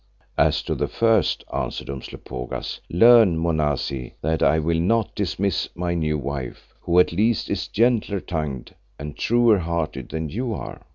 "As 0.39 0.63
to 0.63 0.73
the 0.73 0.87
first," 0.87 1.43
answered 1.53 1.87
Umslopogaas, 1.87 2.79
"learn, 2.89 3.37
Monazi, 3.37 4.13
that 4.23 4.41
I 4.41 4.57
will 4.57 4.79
not 4.79 5.13
dismiss 5.13 5.69
my 5.75 5.93
new 5.93 6.17
wife, 6.17 6.73
who 6.81 6.97
at 6.99 7.11
least 7.11 7.51
is 7.51 7.67
gentler 7.67 8.19
tongued 8.19 8.73
and 8.97 9.15
truer 9.15 9.59
hearted 9.59 10.09
than 10.09 10.27
you 10.29 10.55
are. 10.55 10.81